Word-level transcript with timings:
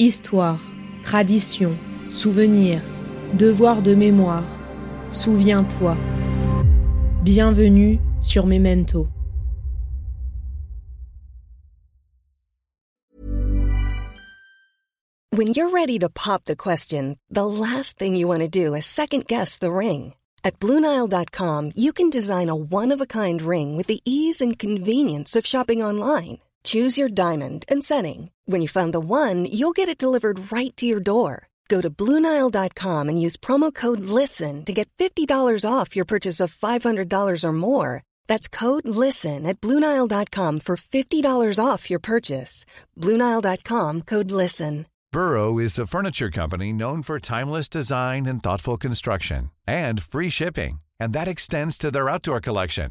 Histoire, 0.00 0.58
tradition, 1.04 1.78
souvenir, 2.10 2.82
devoir 3.34 3.80
de 3.80 3.94
mémoire. 3.94 4.42
Souviens-toi. 5.12 5.96
Bienvenue 7.22 8.00
sur 8.20 8.44
Memento. 8.44 9.06
When 15.30 15.46
you're 15.48 15.70
ready 15.70 16.00
to 16.00 16.08
pop 16.08 16.44
the 16.46 16.56
question, 16.56 17.16
the 17.30 17.46
last 17.46 17.96
thing 17.96 18.16
you 18.16 18.26
want 18.26 18.40
to 18.40 18.48
do 18.48 18.74
is 18.74 18.86
second 18.86 19.28
guess 19.28 19.58
the 19.58 19.70
ring. 19.70 20.14
At 20.42 20.58
Bluenile.com, 20.58 21.70
you 21.76 21.92
can 21.92 22.10
design 22.10 22.48
a 22.48 22.56
one 22.56 22.90
of 22.90 23.00
a 23.00 23.06
kind 23.06 23.40
ring 23.40 23.76
with 23.76 23.86
the 23.86 24.00
ease 24.04 24.40
and 24.40 24.58
convenience 24.58 25.36
of 25.36 25.46
shopping 25.46 25.84
online. 25.84 26.38
Choose 26.64 26.96
your 26.98 27.08
diamond 27.08 27.64
and 27.68 27.84
setting. 27.84 28.30
When 28.46 28.60
you 28.60 28.68
find 28.68 28.92
the 28.92 29.00
one, 29.00 29.46
you'll 29.46 29.72
get 29.72 29.88
it 29.88 29.98
delivered 29.98 30.52
right 30.52 30.74
to 30.76 30.86
your 30.86 31.00
door. 31.00 31.48
Go 31.68 31.80
to 31.80 31.90
Bluenile.com 31.90 33.08
and 33.08 33.20
use 33.20 33.36
promo 33.36 33.72
code 33.74 34.00
LISTEN 34.00 34.64
to 34.64 34.72
get 34.72 34.88
$50 34.98 35.28
off 35.70 35.96
your 35.96 36.04
purchase 36.04 36.40
of 36.40 36.54
$500 36.54 37.44
or 37.44 37.52
more. 37.52 38.02
That's 38.26 38.48
code 38.48 38.86
LISTEN 38.86 39.46
at 39.46 39.60
Bluenile.com 39.60 40.60
for 40.60 40.76
$50 40.76 41.64
off 41.64 41.90
your 41.90 42.00
purchase. 42.00 42.66
Bluenile.com 43.00 44.02
code 44.02 44.30
LISTEN. 44.30 44.86
Burrow 45.12 45.58
is 45.58 45.78
a 45.78 45.86
furniture 45.86 46.30
company 46.30 46.72
known 46.72 47.00
for 47.00 47.20
timeless 47.20 47.68
design 47.68 48.26
and 48.26 48.42
thoughtful 48.42 48.76
construction 48.76 49.52
and 49.64 50.02
free 50.02 50.28
shipping, 50.28 50.80
and 50.98 51.12
that 51.12 51.28
extends 51.28 51.78
to 51.78 51.90
their 51.92 52.08
outdoor 52.08 52.40
collection. 52.40 52.90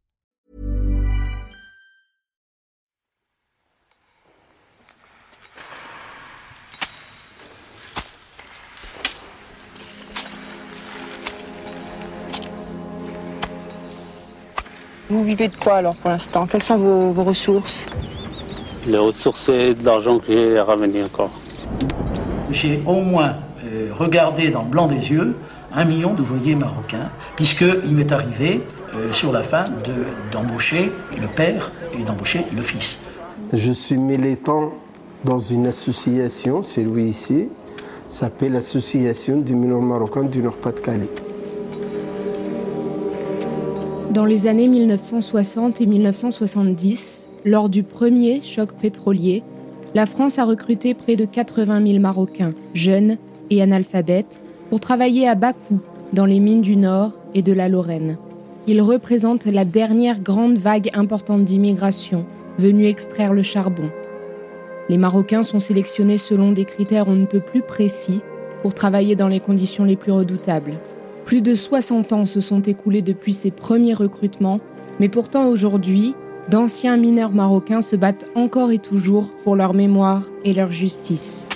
Vous 15.11 15.25
vivez 15.25 15.49
de 15.49 15.55
quoi 15.61 15.73
alors 15.75 15.95
pour 15.95 16.09
l'instant? 16.09 16.47
Quelles 16.47 16.63
sont 16.63 16.77
vos, 16.77 17.11
vos 17.11 17.25
ressources? 17.25 17.85
Les 18.87 18.97
ressources, 18.97 19.41
c'est 19.45 19.73
de 19.73 19.85
l'argent 19.85 20.19
que 20.19 20.27
j'ai 20.27 20.57
à 20.57 20.63
ramener 20.63 21.03
encore. 21.03 21.31
J'ai 22.49 22.81
au 22.85 23.01
moins 23.01 23.35
euh, 23.65 23.89
regardé 23.93 24.51
dans 24.51 24.63
le 24.63 24.69
blanc 24.69 24.87
des 24.87 25.05
yeux 25.09 25.35
un 25.73 25.83
million 25.83 26.13
d'ouvriers 26.13 26.55
marocains, 26.55 27.09
puisqu'il 27.35 27.91
m'est 27.91 28.09
arrivé 28.09 28.63
euh, 28.95 29.11
sur 29.11 29.33
la 29.33 29.43
fin 29.43 29.65
de- 29.65 30.31
d'embaucher 30.31 30.93
le 31.19 31.27
père 31.27 31.71
et 31.93 32.03
d'embaucher 32.03 32.45
le 32.55 32.61
fils. 32.61 32.97
Je 33.51 33.73
suis 33.73 33.97
militant 33.97 34.71
dans 35.25 35.39
une 35.39 35.67
association, 35.67 36.63
c'est 36.63 36.83
lui 36.83 37.03
ici, 37.03 37.49
s'appelle 38.07 38.53
l'Association 38.53 39.41
des 39.41 39.55
mineurs 39.55 39.81
marocains 39.81 40.23
du 40.23 40.41
Nord-Pas-de-Calais. 40.41 41.09
Dans 44.11 44.25
les 44.25 44.47
années 44.47 44.67
1960 44.67 45.79
et 45.79 45.85
1970, 45.85 47.29
lors 47.45 47.69
du 47.69 47.81
premier 47.81 48.41
choc 48.41 48.73
pétrolier, 48.73 49.41
la 49.95 50.05
France 50.05 50.37
a 50.37 50.43
recruté 50.43 50.93
près 50.93 51.15
de 51.15 51.23
80 51.23 51.87
000 51.87 51.99
Marocains, 51.99 52.53
jeunes 52.73 53.17
et 53.49 53.61
analphabètes, 53.61 54.41
pour 54.69 54.81
travailler 54.81 55.29
à 55.29 55.35
bas 55.35 55.53
coût 55.53 55.79
dans 56.11 56.25
les 56.25 56.41
mines 56.41 56.59
du 56.59 56.75
Nord 56.75 57.13
et 57.35 57.41
de 57.41 57.53
la 57.53 57.69
Lorraine. 57.69 58.17
Ils 58.67 58.81
représentent 58.81 59.45
la 59.45 59.63
dernière 59.63 60.19
grande 60.19 60.57
vague 60.57 60.89
importante 60.93 61.45
d'immigration 61.45 62.25
venue 62.59 62.87
extraire 62.87 63.31
le 63.31 63.43
charbon. 63.43 63.89
Les 64.89 64.97
Marocains 64.97 65.43
sont 65.43 65.61
sélectionnés 65.61 66.17
selon 66.17 66.51
des 66.51 66.65
critères 66.65 67.07
on 67.07 67.15
ne 67.15 67.25
peut 67.25 67.39
plus 67.39 67.61
précis 67.61 68.19
pour 68.61 68.73
travailler 68.73 69.15
dans 69.15 69.29
les 69.29 69.39
conditions 69.39 69.85
les 69.85 69.95
plus 69.95 70.11
redoutables. 70.11 70.73
Plus 71.25 71.41
de 71.41 71.53
60 71.53 72.13
ans 72.13 72.25
se 72.25 72.39
sont 72.39 72.61
écoulés 72.61 73.01
depuis 73.01 73.33
ces 73.33 73.51
premiers 73.51 73.93
recrutements, 73.93 74.59
mais 74.99 75.09
pourtant 75.09 75.47
aujourd'hui, 75.47 76.15
d'anciens 76.49 76.97
mineurs 76.97 77.31
marocains 77.31 77.81
se 77.81 77.95
battent 77.95 78.29
encore 78.35 78.71
et 78.71 78.79
toujours 78.79 79.29
pour 79.43 79.55
leur 79.55 79.73
mémoire 79.73 80.23
et 80.43 80.53
leur 80.53 80.71
justice. 80.71 81.47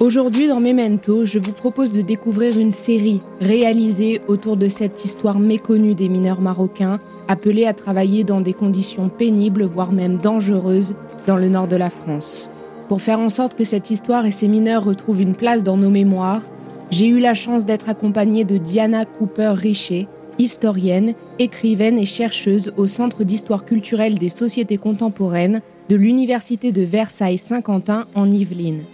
Aujourd'hui 0.00 0.48
dans 0.48 0.60
Memento, 0.60 1.26
je 1.26 1.38
vous 1.38 1.52
propose 1.52 1.92
de 1.92 2.00
découvrir 2.00 2.58
une 2.58 2.72
série 2.72 3.20
réalisée 3.42 4.22
autour 4.28 4.56
de 4.56 4.68
cette 4.68 5.04
histoire 5.04 5.38
méconnue 5.38 5.94
des 5.94 6.08
mineurs 6.08 6.40
marocains 6.40 7.00
appelés 7.28 7.66
à 7.66 7.74
travailler 7.74 8.24
dans 8.24 8.40
des 8.40 8.54
conditions 8.54 9.10
pénibles, 9.10 9.64
voire 9.64 9.92
même 9.92 10.16
dangereuses, 10.16 10.94
dans 11.26 11.36
le 11.36 11.50
nord 11.50 11.68
de 11.68 11.76
la 11.76 11.90
France. 11.90 12.50
Pour 12.88 13.02
faire 13.02 13.20
en 13.20 13.28
sorte 13.28 13.54
que 13.54 13.64
cette 13.64 13.90
histoire 13.90 14.24
et 14.24 14.30
ces 14.30 14.48
mineurs 14.48 14.84
retrouvent 14.84 15.20
une 15.20 15.34
place 15.34 15.64
dans 15.64 15.76
nos 15.76 15.90
mémoires, 15.90 16.42
j'ai 16.90 17.06
eu 17.06 17.20
la 17.20 17.34
chance 17.34 17.64
d'être 17.64 17.88
accompagnée 17.88 18.44
de 18.44 18.58
Diana 18.58 19.04
Cooper-Richer, 19.04 20.08
historienne, 20.38 21.14
écrivaine 21.38 21.98
et 21.98 22.06
chercheuse 22.06 22.72
au 22.76 22.86
Centre 22.86 23.22
d'histoire 23.22 23.64
culturelle 23.64 24.18
des 24.18 24.28
sociétés 24.28 24.76
contemporaines 24.76 25.62
de 25.88 25.96
l'Université 25.96 26.72
de 26.72 26.82
Versailles-Saint-Quentin 26.82 28.06
en 28.14 28.30
Yvelines. 28.30 28.84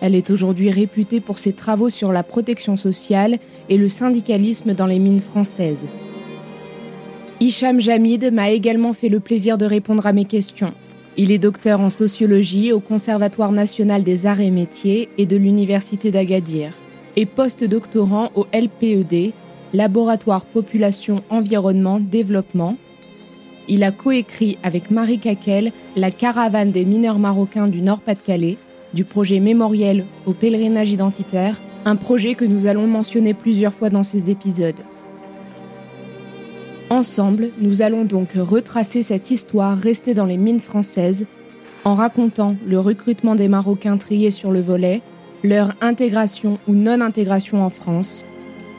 Elle 0.00 0.14
est 0.14 0.30
aujourd'hui 0.30 0.70
réputée 0.70 1.20
pour 1.20 1.40
ses 1.40 1.52
travaux 1.52 1.88
sur 1.88 2.12
la 2.12 2.22
protection 2.22 2.76
sociale 2.76 3.38
et 3.68 3.76
le 3.76 3.88
syndicalisme 3.88 4.74
dans 4.74 4.86
les 4.86 5.00
mines 5.00 5.18
françaises. 5.18 5.86
Hicham 7.40 7.80
Jamid 7.80 8.32
m'a 8.32 8.50
également 8.50 8.92
fait 8.92 9.08
le 9.08 9.18
plaisir 9.18 9.58
de 9.58 9.64
répondre 9.64 10.06
à 10.06 10.12
mes 10.12 10.24
questions. 10.24 10.74
Il 11.16 11.32
est 11.32 11.38
docteur 11.38 11.80
en 11.80 11.90
sociologie 11.90 12.72
au 12.72 12.78
Conservatoire 12.78 13.50
national 13.50 14.04
des 14.04 14.26
arts 14.26 14.40
et 14.40 14.52
métiers 14.52 15.08
et 15.18 15.26
de 15.26 15.36
l'Université 15.36 16.12
d'Agadir 16.12 16.72
et 17.18 17.26
post-doctorant 17.26 18.30
au 18.36 18.46
LPED, 18.52 19.32
Laboratoire 19.72 20.44
Population 20.44 21.24
Environnement 21.30 21.98
Développement. 21.98 22.76
Il 23.66 23.82
a 23.82 23.90
coécrit 23.90 24.56
avec 24.62 24.92
Marie 24.92 25.18
Kakel 25.18 25.72
la 25.96 26.12
caravane 26.12 26.70
des 26.70 26.84
mineurs 26.84 27.18
marocains 27.18 27.66
du 27.66 27.82
Nord-Pas-de-Calais, 27.82 28.56
du 28.94 29.02
projet 29.02 29.40
mémoriel 29.40 30.06
au 30.26 30.32
pèlerinage 30.32 30.92
identitaire, 30.92 31.60
un 31.84 31.96
projet 31.96 32.36
que 32.36 32.44
nous 32.44 32.66
allons 32.66 32.86
mentionner 32.86 33.34
plusieurs 33.34 33.74
fois 33.74 33.90
dans 33.90 34.04
ces 34.04 34.30
épisodes. 34.30 34.80
Ensemble, 36.88 37.50
nous 37.58 37.82
allons 37.82 38.04
donc 38.04 38.34
retracer 38.34 39.02
cette 39.02 39.32
histoire 39.32 39.76
restée 39.76 40.14
dans 40.14 40.26
les 40.26 40.36
mines 40.36 40.60
françaises 40.60 41.26
en 41.84 41.96
racontant 41.96 42.54
le 42.64 42.78
recrutement 42.78 43.34
des 43.34 43.48
Marocains 43.48 43.96
triés 43.96 44.30
sur 44.30 44.52
le 44.52 44.60
volet, 44.60 45.02
leur 45.42 45.74
intégration 45.80 46.58
ou 46.66 46.74
non-intégration 46.74 47.62
en 47.62 47.70
France, 47.70 48.24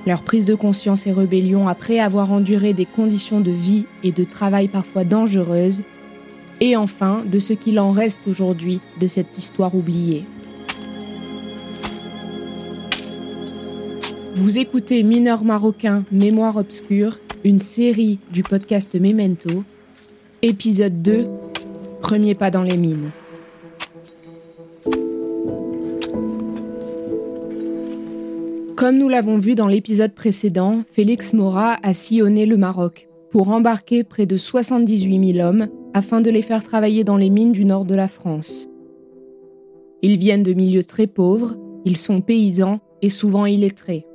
leur 0.05 0.23
prise 0.23 0.45
de 0.45 0.55
conscience 0.55 1.07
et 1.07 1.11
rébellion 1.11 1.67
après 1.67 1.99
avoir 1.99 2.31
enduré 2.31 2.73
des 2.73 2.85
conditions 2.85 3.41
de 3.41 3.51
vie 3.51 3.85
et 4.03 4.11
de 4.11 4.23
travail 4.23 4.67
parfois 4.67 5.03
dangereuses, 5.03 5.83
et 6.61 6.75
enfin 6.75 7.23
de 7.29 7.39
ce 7.39 7.53
qu'il 7.53 7.79
en 7.79 7.91
reste 7.91 8.27
aujourd'hui 8.27 8.81
de 8.99 9.07
cette 9.07 9.37
histoire 9.37 9.75
oubliée. 9.75 10.25
Vous 14.35 14.57
écoutez 14.57 15.03
Mineurs 15.03 15.43
marocains, 15.43 16.03
Mémoire 16.11 16.55
obscure, 16.57 17.19
une 17.43 17.59
série 17.59 18.19
du 18.31 18.41
podcast 18.43 18.95
Memento, 18.95 19.63
épisode 20.41 21.01
2, 21.01 21.27
Premier 22.01 22.35
pas 22.35 22.49
dans 22.49 22.63
les 22.63 22.77
mines. 22.77 23.11
Comme 28.79 28.97
nous 28.97 29.09
l'avons 29.09 29.37
vu 29.37 29.55
dans 29.55 29.67
l'épisode 29.67 30.13
précédent, 30.13 30.83
Félix 30.89 31.33
Mora 31.33 31.75
a 31.83 31.93
sillonné 31.93 32.45
le 32.45 32.55
Maroc 32.55 33.09
pour 33.29 33.49
embarquer 33.49 34.05
près 34.05 34.25
de 34.25 34.37
78 34.37 35.33
000 35.33 35.45
hommes 35.45 35.67
afin 35.93 36.21
de 36.21 36.29
les 36.29 36.41
faire 36.41 36.63
travailler 36.63 37.03
dans 37.03 37.17
les 37.17 37.29
mines 37.29 37.51
du 37.51 37.65
nord 37.65 37.83
de 37.83 37.93
la 37.93 38.07
France. 38.07 38.69
Ils 40.01 40.15
viennent 40.15 40.43
de 40.43 40.53
milieux 40.53 40.85
très 40.85 41.07
pauvres, 41.07 41.57
ils 41.83 41.97
sont 41.97 42.21
paysans 42.21 42.79
et 43.01 43.09
souvent 43.09 43.45
illettrés. 43.45 44.05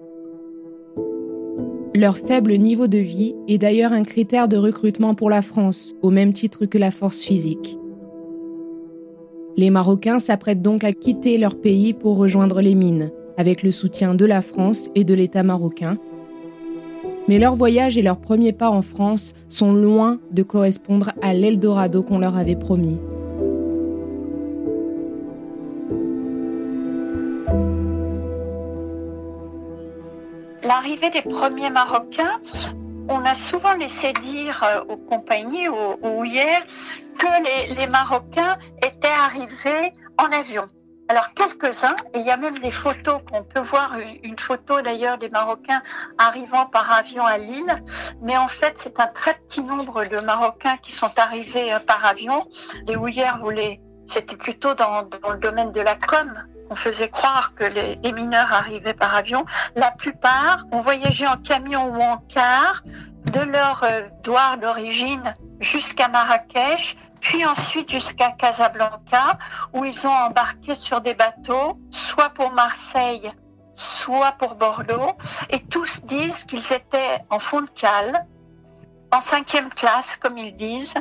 Leur 1.95 2.17
faible 2.17 2.55
niveau 2.55 2.87
de 2.87 2.97
vie 2.97 3.35
est 3.47 3.59
d'ailleurs 3.59 3.93
un 3.93 4.03
critère 4.03 4.49
de 4.49 4.57
recrutement 4.57 5.15
pour 5.15 5.29
la 5.29 5.43
France, 5.43 5.93
au 6.01 6.09
même 6.09 6.33
titre 6.33 6.65
que 6.65 6.79
la 6.79 6.91
force 6.91 7.21
physique. 7.21 7.79
Les 9.59 9.69
Marocains 9.69 10.21
s'apprêtent 10.21 10.63
donc 10.63 10.85
à 10.85 10.95
quitter 10.95 11.37
leur 11.37 11.61
pays 11.61 11.93
pour 11.93 12.17
rejoindre 12.17 12.63
les 12.63 12.75
mines, 12.75 13.13
avec 13.37 13.63
le 13.63 13.71
soutien 13.71 14.15
de 14.15 14.25
la 14.25 14.43
France 14.43 14.91
et 14.95 15.05
de 15.05 15.15
l'État 15.15 15.43
marocain. 15.43 15.99
Mais 17.27 17.39
leur 17.39 17.55
voyage 17.55 17.97
et 17.97 18.03
leurs 18.03 18.19
premiers 18.19 18.53
pas 18.53 18.71
en 18.71 18.83
France 18.83 19.33
sont 19.49 19.73
loin 19.73 20.19
de 20.31 20.43
correspondre 20.43 21.13
à 21.23 21.33
l'Eldorado 21.33 22.03
qu'on 22.03 22.19
leur 22.19 22.37
avait 22.37 22.57
promis. 22.57 23.01
L'arrivée 30.63 31.11
des 31.11 31.23
premiers 31.23 31.71
Marocains, 31.71 32.41
on 33.09 33.25
a 33.25 33.35
souvent 33.35 33.75
laissé 33.75 34.13
dire 34.15 34.63
euh, 34.65 34.93
aux 34.93 34.97
compagnies, 34.97 35.69
aux, 35.69 35.99
aux 36.03 36.25
hier, 36.25 36.63
que 37.19 37.79
les 37.79 37.87
Marocains 37.87 38.57
étaient 38.79 39.09
arrivés 39.09 39.93
en 40.19 40.33
avion. 40.33 40.67
Alors 41.09 41.35
quelques-uns, 41.35 41.97
et 42.15 42.21
il 42.21 42.27
y 42.27 42.31
a 42.31 42.39
même 42.39 42.59
des 42.59 42.71
photos 42.71 43.21
qu'on 43.31 43.45
peut 43.45 43.61
voir, 43.61 43.93
une, 44.23 44.39
photo 44.39 44.81
d'ailleurs 44.81 45.19
des 45.19 45.29
Marocains 45.29 45.83
arrivant 46.17 46.65
par 46.67 46.91
avion 46.91 47.27
à 47.27 47.37
Lille, 47.37 47.75
mais 48.23 48.39
en 48.39 48.49
fait 48.49 48.73
c'est 48.77 48.99
un 48.99 49.06
très 49.09 49.35
petit 49.35 49.62
nombre 49.62 50.06
de 50.06 50.19
Marocains 50.21 50.79
qui 50.79 50.93
sont 50.93 51.12
arrivés 51.19 51.75
euh, 51.75 51.79
par 51.87 52.06
avion. 52.06 52.47
Les 52.87 52.97
Houillères 52.97 53.39
voulaient, 53.39 53.83
c'était 54.06 54.37
plutôt 54.37 54.73
dans, 54.75 55.03
le 55.31 55.39
domaine 55.39 55.73
de 55.73 55.81
la 55.83 55.95
com. 55.95 56.33
On 56.71 56.75
faisait 56.75 57.11
croire 57.11 57.53
que 57.55 57.65
les, 57.65 58.12
mineurs 58.12 58.53
arrivaient 58.55 58.95
par 58.95 59.15
avion. 59.15 59.45
La 59.77 59.91
plupart 59.91 60.65
ont 60.73 60.81
voyagé 60.81 61.27
en 61.27 61.37
camion 61.37 61.95
ou 61.95 62.01
en 62.01 62.17
car 62.29 62.83
de 63.31 63.41
leur 63.41 63.83
euh, 63.85 64.56
d'origine 64.56 65.35
jusqu'à 65.61 66.09
Marrakech, 66.09 66.97
puis 67.25 67.44
ensuite 67.47 67.91
jusqu'à 67.91 68.32
Casablanca, 68.32 69.38
où 69.73 69.85
ils 69.87 70.06
ont 70.06 70.12
embarqué 70.12 70.75
sur 70.75 71.00
des 71.00 71.15
bateaux, 71.15 71.79
soit 71.91 72.29
pour 72.29 72.53
Marseille, 72.53 73.31
soit 73.73 74.32
pour 74.32 74.55
Bordeaux, 74.56 75.12
et 75.49 75.59
tous 75.61 76.05
disent 76.05 76.44
qu'ils 76.44 76.73
étaient 76.73 77.19
en 77.31 77.38
fond 77.38 77.62
de 77.62 77.71
cale, 77.71 78.26
en 79.11 79.23
cinquième 79.23 79.71
classe, 79.71 80.17
comme 80.17 80.37
ils 80.37 80.55
disent, 80.55 80.94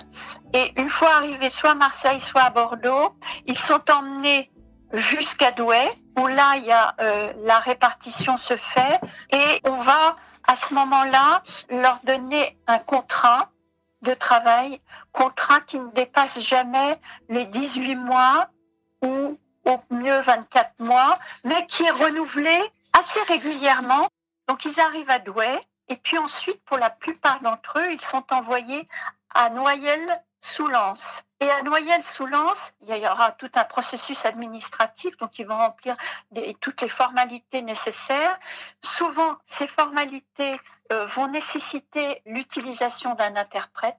et 0.53 0.71
une 0.79 0.89
fois 0.89 1.09
arrivés 1.17 1.49
soit 1.49 1.71
à 1.71 1.75
Marseille, 1.75 2.21
soit 2.21 2.43
à 2.43 2.49
Bordeaux, 2.51 3.13
ils 3.45 3.59
sont 3.59 3.83
emmenés 3.91 4.49
jusqu'à 4.93 5.51
Douai, 5.51 5.89
où 6.17 6.27
là, 6.27 6.53
euh, 7.01 7.33
la 7.43 7.59
répartition 7.59 8.37
se 8.37 8.55
fait, 8.55 9.01
et 9.29 9.59
on 9.65 9.81
va 9.81 10.15
à 10.47 10.55
ce 10.55 10.73
moment-là 10.73 11.43
leur 11.69 11.99
donner 12.05 12.57
un 12.67 12.79
contrat 12.79 13.49
de 14.03 14.13
travail, 14.13 14.79
contrat 15.11 15.61
qui 15.61 15.79
ne 15.79 15.89
dépasse 15.91 16.39
jamais 16.39 16.99
les 17.29 17.45
18 17.45 17.95
mois 17.95 18.49
ou 19.01 19.37
au 19.65 19.79
mieux 19.91 20.19
24 20.19 20.71
mois, 20.79 21.17
mais 21.43 21.65
qui 21.67 21.83
est 21.83 21.91
renouvelé 21.91 22.61
assez 22.97 23.21
régulièrement. 23.23 24.07
Donc 24.47 24.65
ils 24.65 24.79
arrivent 24.79 25.09
à 25.09 25.19
Douai 25.19 25.59
et 25.89 25.97
puis 25.97 26.17
ensuite, 26.17 26.63
pour 26.63 26.77
la 26.77 26.89
plupart 26.89 27.41
d'entre 27.41 27.79
eux, 27.79 27.91
ils 27.91 28.01
sont 28.01 28.23
envoyés 28.31 28.87
à 29.33 29.49
Noyelles 29.49 30.23
sous 30.39 30.67
Lens. 30.67 31.23
Et 31.39 31.49
à 31.49 31.61
Noyelles-sous-Lens, 31.61 32.75
il 32.87 32.95
y 32.95 33.05
aura 33.05 33.33
tout 33.33 33.51
un 33.55 33.65
processus 33.65 34.25
administratif, 34.25 35.17
donc 35.17 35.39
ils 35.39 35.45
vont 35.45 35.57
remplir 35.57 35.95
toutes 36.61 36.81
les 36.81 36.87
formalités 36.87 37.61
nécessaires. 37.61 38.39
Souvent, 38.81 39.35
ces 39.43 39.67
formalités 39.67 40.57
euh, 40.93 41.05
vont 41.05 41.27
nécessiter 41.27 42.21
l'utilisation 42.25 43.13
d'un 43.15 43.35
interprète 43.35 43.97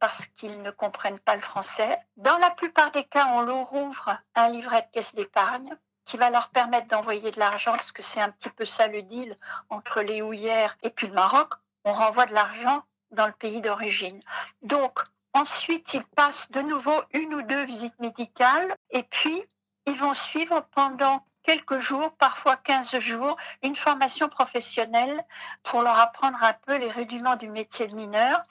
parce 0.00 0.26
qu'ils 0.26 0.62
ne 0.62 0.72
comprennent 0.72 1.20
pas 1.20 1.36
le 1.36 1.42
français. 1.42 1.96
Dans 2.16 2.38
la 2.38 2.50
plupart 2.50 2.90
des 2.90 3.04
cas, 3.04 3.28
on 3.34 3.42
leur 3.42 3.72
ouvre 3.72 4.16
un 4.34 4.48
livret 4.48 4.82
de 4.82 4.88
caisse 4.92 5.14
d'épargne 5.14 5.76
qui 6.06 6.16
va 6.16 6.30
leur 6.30 6.48
permettre 6.48 6.88
d'envoyer 6.88 7.30
de 7.30 7.38
l'argent, 7.38 7.72
parce 7.72 7.92
que 7.92 8.02
c'est 8.02 8.20
un 8.20 8.30
petit 8.30 8.50
peu 8.50 8.64
ça 8.64 8.88
le 8.88 9.02
deal 9.02 9.36
entre 9.68 10.00
les 10.00 10.22
houillères 10.22 10.76
et 10.82 10.90
puis 10.90 11.06
le 11.06 11.14
Maroc. 11.14 11.52
On 11.84 11.92
renvoie 11.92 12.26
de 12.26 12.34
l'argent 12.34 12.82
dans 13.12 13.26
le 13.26 13.32
pays 13.32 13.60
d'origine. 13.60 14.20
Donc, 14.62 15.00
ensuite, 15.32 15.94
ils 15.94 16.04
passent 16.04 16.50
de 16.50 16.60
nouveau 16.60 17.00
une 17.12 17.34
ou 17.34 17.42
deux 17.42 17.64
visites 17.64 17.98
médicales 18.00 18.74
et 18.90 19.02
puis 19.02 19.42
ils 19.86 19.96
vont 19.96 20.14
suivre 20.14 20.66
pendant 20.74 21.24
quelques 21.42 21.78
jours, 21.78 22.12
parfois 22.18 22.56
15 22.56 22.98
jours, 22.98 23.36
une 23.62 23.76
formation 23.76 24.28
professionnelle 24.28 25.24
pour 25.62 25.82
leur 25.82 25.98
apprendre 25.98 26.42
un 26.42 26.52
peu 26.52 26.76
les 26.76 26.90
rudiments 26.90 27.36
du 27.36 27.48
métier 27.48 27.88
de 27.88 27.94
mineur. 27.94 28.42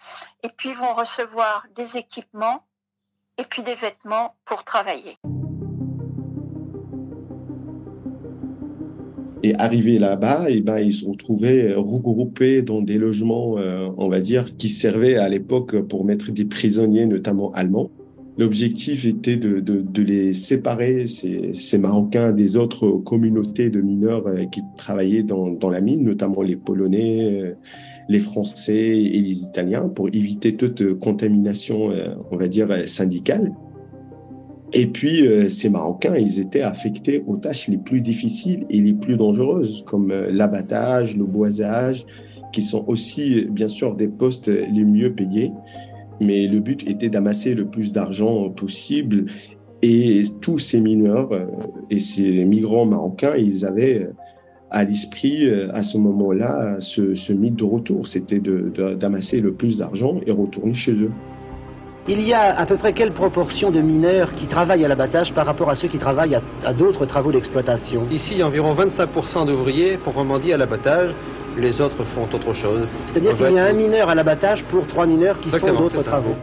Et 0.44 0.50
puis, 0.50 0.70
ils 0.70 0.76
vont 0.76 0.94
recevoir 0.94 1.66
des 1.76 1.98
équipements 1.98 2.66
et 3.38 3.46
puis 3.46 3.64
des 3.64 3.76
vêtements 3.76 4.36
pour 4.46 4.64
travailler. 4.64 5.18
Et 9.50 9.56
arrivés 9.58 9.98
là-bas, 9.98 10.46
et 10.48 10.58
eh 10.58 10.62
ben, 10.62 10.78
ils 10.78 10.94
se 10.94 11.08
retrouvaient 11.08 11.74
regroupés 11.74 12.62
dans 12.62 12.84
des 12.84 13.00
logements, 13.00 13.58
euh, 13.58 13.88
on 13.98 14.08
va 14.08 14.20
dire, 14.20 14.46
qui 14.58 14.70
servaient 14.70 15.16
à 15.16 15.28
l'époque 15.28 15.76
pour 15.88 16.06
mettre 16.06 16.32
des 16.32 16.46
prisonniers, 16.46 17.08
notamment 17.08 17.52
allemands. 17.54 17.90
L'objectif 18.40 19.06
était 19.06 19.36
de, 19.36 20.02
les 20.02 20.34
séparer, 20.34 21.08
ces, 21.08 21.78
Marocains, 21.78 22.32
des 22.32 22.58
autres 22.58 22.90
communautés 22.92 23.70
de 23.70 23.82
mineurs 23.82 24.28
euh, 24.28 24.46
qui 24.46 24.62
travaillaient 24.78 25.24
dans, 25.24 25.50
dans 25.50 25.70
la 25.70 25.82
mine, 25.82 26.04
notamment 26.04 26.42
les 26.42 26.56
Polonais, 26.56 27.42
euh, 27.42 27.54
les 28.08 28.20
Français 28.20 28.98
et 28.98 29.20
les 29.20 29.42
Italiens, 29.42 29.90
pour 29.90 30.08
éviter 30.08 30.56
toute 30.56 31.00
contamination, 31.00 31.92
euh, 31.92 32.16
on 32.32 32.38
va 32.38 32.48
dire, 32.48 32.88
syndicale. 32.88 33.52
Et 34.74 34.88
puis, 34.88 35.28
ces 35.50 35.70
Marocains, 35.70 36.16
ils 36.16 36.40
étaient 36.40 36.62
affectés 36.62 37.24
aux 37.26 37.38
tâches 37.38 37.68
les 37.70 37.78
plus 37.78 38.02
difficiles 38.02 38.66
et 38.70 38.80
les 38.80 38.94
plus 38.94 39.18
dangereuses, 39.18 39.84
comme 39.88 40.14
l'abattage, 40.30 41.18
le 41.18 41.26
boisage, 41.26 42.06
qui 42.54 42.62
sont 42.62 42.86
aussi, 42.88 43.48
bien 43.50 43.68
sûr, 43.68 43.96
des 43.96 44.08
postes 44.08 44.48
les 44.48 44.84
mieux 44.84 45.14
payés 45.14 45.52
mais 46.20 46.48
le 46.48 46.60
but 46.60 46.88
était 46.88 47.10
d'amasser 47.10 47.56
le 47.56 47.66
plus 47.66 47.92
d'argent 47.92 48.50
possible. 48.50 49.26
Et 49.82 50.22
tous 50.42 50.60
ces 50.60 50.82
mineurs 50.82 51.32
euh, 51.32 51.46
et 51.90 52.00
ces 52.00 52.44
migrants 52.44 52.86
marocains, 52.86 53.36
ils 53.38 53.66
avaient 53.66 54.04
euh, 54.04 54.14
à 54.70 54.84
l'esprit 54.84 55.46
euh, 55.46 55.70
à 55.74 55.84
ce 55.84 55.98
moment-là 55.98 56.78
ce, 56.80 57.34
mythe 57.34 57.56
de 57.56 57.64
retour, 57.64 58.08
c'était 58.08 58.40
d'amasser 58.40 59.40
le 59.40 59.54
plus 59.54 59.78
d'argent 59.78 60.20
et 60.26 60.32
retourner 60.32 60.74
chez 60.74 60.94
eux. 60.94 61.12
Il 62.12 62.22
y 62.22 62.34
a 62.34 62.58
à 62.58 62.66
peu 62.66 62.76
près 62.76 62.94
quelle 62.94 63.14
proportion 63.14 63.70
de 63.70 63.82
mineurs 63.82 64.32
qui 64.34 64.48
travaillent 64.48 64.84
à 64.84 64.88
l'abattage 64.88 65.32
par 65.36 65.46
rapport 65.46 65.70
à 65.70 65.76
ceux 65.76 65.88
qui 65.88 66.00
travaillent 66.00 66.34
à, 66.34 66.42
à 66.66 66.74
d'autres 66.74 67.06
travaux 67.06 67.32
d'exploitation 67.32 68.08
Ici, 68.10 68.30
il 68.32 68.38
y 68.40 68.42
a 68.42 68.48
environ 68.48 68.74
25% 68.74 69.46
d'ouvriers 69.46 69.98
proprement 69.98 70.40
dit 70.40 70.52
à 70.52 70.58
l'abattage 70.58 71.12
les 71.56 71.80
autres 71.82 72.04
font 72.16 72.24
autre 72.24 72.54
chose. 72.56 72.88
C'est-à-dire 73.06 73.38
qu'il 73.38 73.52
y 73.52 73.60
a 73.60 73.66
un 73.66 73.74
mineur 73.74 74.10
à 74.10 74.16
l'abattage 74.16 74.66
pour 74.66 74.88
trois 74.88 75.06
mineurs 75.06 75.40
qui 75.40 75.52
font 75.52 75.74
d'autres 75.76 76.02
travaux. 76.02 76.36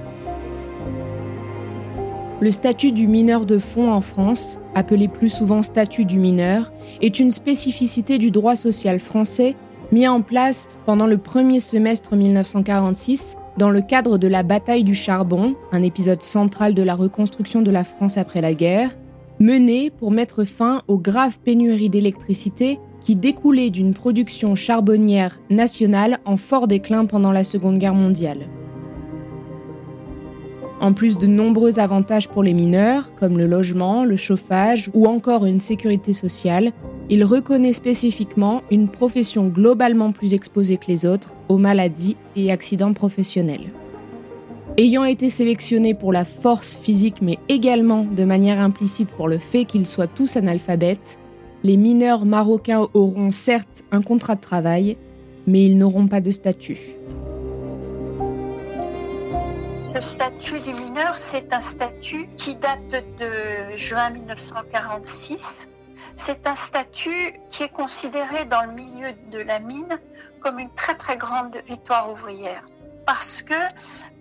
Le 2.40 2.50
statut 2.52 2.92
du 2.92 3.08
mineur 3.08 3.44
de 3.44 3.58
fond 3.58 3.90
en 3.90 4.00
France, 4.00 4.58
appelé 4.76 5.08
plus 5.08 5.30
souvent 5.30 5.62
statut 5.62 6.04
du 6.04 6.18
mineur, 6.18 6.70
est 7.00 7.18
une 7.18 7.32
spécificité 7.32 8.18
du 8.18 8.30
droit 8.30 8.54
social 8.54 9.00
français 9.00 9.56
mis 9.90 10.06
en 10.06 10.20
place 10.20 10.68
pendant 10.84 11.06
le 11.06 11.18
premier 11.18 11.58
semestre 11.58 12.14
1946 12.14 13.36
dans 13.56 13.70
le 13.70 13.80
cadre 13.80 14.18
de 14.18 14.28
la 14.28 14.42
bataille 14.42 14.84
du 14.84 14.94
charbon, 14.94 15.54
un 15.72 15.82
épisode 15.82 16.22
central 16.22 16.74
de 16.74 16.82
la 16.82 16.94
reconstruction 16.94 17.62
de 17.62 17.70
la 17.70 17.84
France 17.84 18.18
après 18.18 18.40
la 18.40 18.52
guerre, 18.52 18.90
menée 19.40 19.90
pour 19.90 20.10
mettre 20.10 20.44
fin 20.44 20.82
aux 20.88 20.98
graves 20.98 21.38
pénuries 21.38 21.90
d'électricité 21.90 22.78
qui 23.00 23.14
découlait 23.14 23.70
d'une 23.70 23.94
production 23.94 24.54
charbonnière 24.54 25.40
nationale 25.50 26.18
en 26.24 26.36
fort 26.36 26.66
déclin 26.66 27.06
pendant 27.06 27.32
la 27.32 27.44
Seconde 27.44 27.78
Guerre 27.78 27.94
mondiale. 27.94 28.48
En 30.80 30.92
plus 30.92 31.16
de 31.16 31.26
nombreux 31.26 31.78
avantages 31.78 32.28
pour 32.28 32.42
les 32.42 32.52
mineurs, 32.52 33.14
comme 33.14 33.38
le 33.38 33.46
logement, 33.46 34.04
le 34.04 34.16
chauffage 34.16 34.90
ou 34.92 35.06
encore 35.06 35.46
une 35.46 35.60
sécurité 35.60 36.12
sociale, 36.12 36.72
il 37.08 37.24
reconnaît 37.24 37.72
spécifiquement 37.72 38.62
une 38.70 38.88
profession 38.88 39.46
globalement 39.46 40.12
plus 40.12 40.34
exposée 40.34 40.76
que 40.76 40.88
les 40.88 41.06
autres 41.06 41.34
aux 41.48 41.58
maladies 41.58 42.16
et 42.34 42.50
accidents 42.50 42.92
professionnels. 42.92 43.72
Ayant 44.76 45.04
été 45.04 45.30
sélectionnés 45.30 45.94
pour 45.94 46.12
la 46.12 46.24
force 46.24 46.76
physique 46.76 47.22
mais 47.22 47.38
également 47.48 48.04
de 48.04 48.24
manière 48.24 48.60
implicite 48.60 49.08
pour 49.10 49.28
le 49.28 49.38
fait 49.38 49.64
qu'ils 49.64 49.86
soient 49.86 50.08
tous 50.08 50.36
analphabètes, 50.36 51.18
les 51.62 51.76
mineurs 51.76 52.26
marocains 52.26 52.86
auront 52.92 53.30
certes 53.30 53.84
un 53.90 54.02
contrat 54.02 54.34
de 54.34 54.40
travail, 54.40 54.98
mais 55.46 55.64
ils 55.64 55.78
n'auront 55.78 56.08
pas 56.08 56.20
de 56.20 56.30
statut. 56.30 56.78
Ce 59.82 60.00
statut 60.00 60.60
du 60.60 60.74
mineur, 60.74 61.16
c'est 61.16 61.54
un 61.54 61.60
statut 61.60 62.28
qui 62.36 62.54
date 62.56 63.04
de 63.18 63.76
juin 63.76 64.10
1946. 64.10 65.70
C'est 66.16 66.46
un 66.46 66.54
statut 66.54 67.38
qui 67.50 67.62
est 67.62 67.68
considéré 67.68 68.46
dans 68.46 68.62
le 68.62 68.72
milieu 68.72 69.12
de 69.30 69.38
la 69.38 69.60
mine 69.60 70.00
comme 70.40 70.58
une 70.58 70.72
très 70.74 70.96
très 70.96 71.16
grande 71.18 71.56
victoire 71.66 72.10
ouvrière. 72.10 72.62
Parce 73.06 73.42
que 73.42 73.54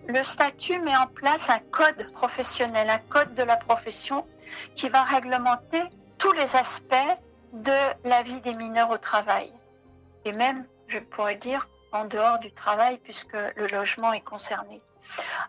le 0.07 0.21
statut 0.21 0.79
met 0.79 0.95
en 0.95 1.07
place 1.07 1.49
un 1.49 1.59
code 1.71 2.11
professionnel, 2.11 2.89
un 2.89 2.99
code 2.99 3.33
de 3.33 3.43
la 3.43 3.55
profession 3.55 4.27
qui 4.75 4.89
va 4.89 5.03
réglementer 5.03 5.83
tous 6.17 6.33
les 6.33 6.55
aspects 6.55 7.17
de 7.53 7.71
la 8.03 8.23
vie 8.23 8.41
des 8.41 8.53
mineurs 8.53 8.91
au 8.91 8.97
travail. 8.97 9.51
Et 10.25 10.33
même, 10.33 10.65
je 10.87 10.99
pourrais 10.99 11.35
dire, 11.35 11.69
en 11.93 12.05
dehors 12.05 12.39
du 12.39 12.51
travail 12.51 12.99
puisque 13.03 13.37
le 13.55 13.67
logement 13.67 14.11
est 14.11 14.21
concerné. 14.21 14.81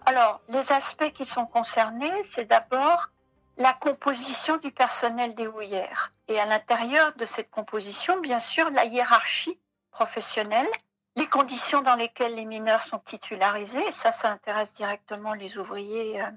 Alors, 0.07 0.41
les 0.49 0.71
aspects 0.71 1.11
qui 1.13 1.25
sont 1.25 1.47
concernés, 1.47 2.23
c'est 2.23 2.45
d'abord 2.45 3.09
la 3.57 3.73
composition 3.73 4.59
du 4.59 4.71
personnel 4.71 5.35
des 5.35 5.47
houillères. 5.47 6.13
Et 6.29 6.39
à 6.39 6.47
l'intérieur 6.47 7.15
de 7.15 7.25
cette 7.25 7.51
composition, 7.51 8.21
bien 8.21 8.41
sûr, 8.41 8.71
la 8.71 8.85
hiérarchie 8.85 9.59
professionnelle, 9.91 10.69
les 11.17 11.27
conditions 11.27 11.81
dans 11.81 11.97
lesquelles 11.97 12.35
les 12.35 12.45
mineurs 12.45 12.83
sont 12.83 12.99
titularisés, 12.99 13.91
ça, 13.93 14.13
ça 14.13 14.31
intéresse 14.31 14.75
directement 14.75 15.33
les 15.33 15.57
ouvriers 15.57 16.21
euh, 16.21 16.31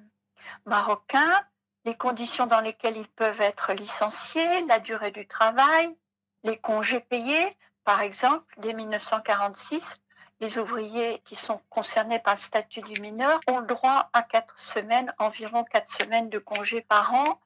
marocains, 0.66 1.44
les 1.84 1.96
conditions 1.96 2.46
dans 2.46 2.62
lesquelles 2.62 2.96
ils 2.96 3.10
peuvent 3.10 3.42
être 3.42 3.74
licenciés, 3.74 4.66
la 4.68 4.80
durée 4.80 5.12
du 5.12 5.28
travail, 5.28 5.96
les 6.44 6.58
congés 6.58 7.02
payés. 7.02 7.58
Par 7.84 8.02
exemple, 8.02 8.54
dès 8.60 8.74
1946, 8.74 10.00
les 10.40 10.58
ouvriers 10.58 11.20
qui 11.26 11.36
sont 11.36 11.62
concernés 11.70 12.20
par 12.20 12.36
le 12.36 12.40
statut 12.40 12.82
du 12.82 13.02
mineur 13.02 13.40
ont 13.48 13.60
le 13.60 13.68
droit 13.68 14.10
à 14.14 14.24
quatre 14.24 14.60
semaines, 14.60 15.14
environ 15.18 15.64
quatre 15.64 15.90
semaines 15.90 16.30
de 16.30 16.40
congés 16.40 16.82
par 16.82 17.14
an. 17.14 17.40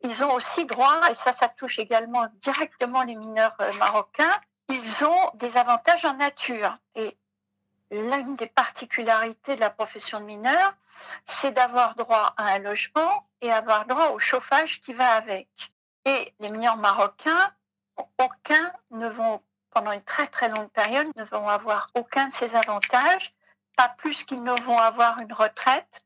Ils 0.00 0.24
ont 0.24 0.32
aussi 0.32 0.64
droit, 0.64 1.00
et 1.10 1.14
ça, 1.14 1.32
ça 1.32 1.48
touche 1.48 1.78
également 1.78 2.26
directement 2.40 3.02
les 3.02 3.16
mineurs 3.16 3.56
euh, 3.60 3.72
marocains, 3.74 4.40
ils 4.68 5.04
ont 5.04 5.30
des 5.34 5.56
avantages 5.56 6.04
en 6.04 6.14
nature. 6.14 6.76
Et 6.94 7.16
l'une 7.90 8.36
des 8.36 8.46
particularités 8.46 9.56
de 9.56 9.60
la 9.60 9.70
profession 9.70 10.20
de 10.20 10.24
mineur, 10.24 10.74
c'est 11.24 11.52
d'avoir 11.52 11.94
droit 11.94 12.34
à 12.36 12.44
un 12.44 12.58
logement 12.58 13.26
et 13.40 13.50
avoir 13.50 13.86
droit 13.86 14.10
au 14.10 14.18
chauffage 14.18 14.80
qui 14.80 14.92
va 14.92 15.10
avec. 15.12 15.48
Et 16.04 16.34
les 16.38 16.50
mineurs 16.50 16.76
marocains, 16.76 17.52
aucun 18.18 18.72
ne 18.90 19.08
vont, 19.08 19.42
pendant 19.70 19.92
une 19.92 20.02
très 20.02 20.26
très 20.26 20.48
longue 20.48 20.70
période, 20.70 21.08
ne 21.16 21.24
vont 21.24 21.48
avoir 21.48 21.90
aucun 21.94 22.28
de 22.28 22.32
ces 22.32 22.56
avantages, 22.56 23.34
pas 23.76 23.88
plus 23.88 24.24
qu'ils 24.24 24.42
ne 24.42 24.60
vont 24.62 24.78
avoir 24.78 25.18
une 25.20 25.32
retraite 25.32 26.04